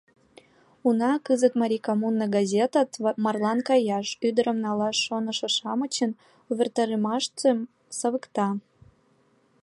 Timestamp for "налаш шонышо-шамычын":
4.65-6.11